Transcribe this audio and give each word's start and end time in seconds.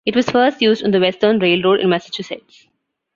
It 0.03 0.15
was 0.15 0.31
first 0.31 0.63
used 0.63 0.83
on 0.83 0.89
the 0.89 0.99
Western 0.99 1.37
Railroad 1.37 1.79
in 1.79 1.87
Massachusetts. 1.89 2.65